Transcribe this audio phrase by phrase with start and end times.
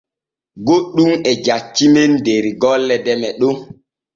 [0.67, 3.57] Goɗɗun e jaccimen der golle deme Ɗon.